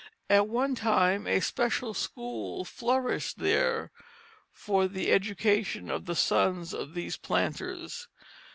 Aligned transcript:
At 0.31 0.47
one 0.47 0.73
time 0.73 1.27
a 1.27 1.41
special 1.41 1.93
school 1.93 2.65
flourished 2.65 3.37
there 3.37 3.91
for 4.51 4.87
the 4.87 5.11
education 5.11 5.91
of 5.91 6.05
the 6.05 6.15
sons 6.15 6.73
of 6.73 6.95
these 6.95 7.17
planters. 7.17 8.07